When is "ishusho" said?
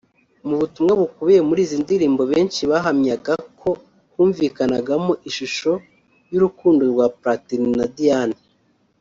5.29-5.71